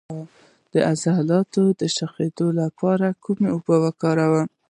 [0.73, 4.47] د عضلاتو د شخیدو لپاره کومې اوبه وکاروم؟